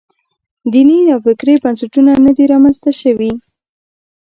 دیني 0.71 0.97
نوفکرۍ 1.07 1.55
بنسټونه 1.63 2.11
نه 2.25 2.31
دي 2.37 2.45
رامنځته 2.53 2.91
شوي. 3.01 3.31